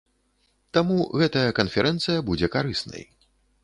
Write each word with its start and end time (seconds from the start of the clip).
Таму 0.77 0.97
гэтая 1.21 1.45
канферэнцыя 1.61 2.19
будзе 2.31 2.55
карыснай. 2.59 3.03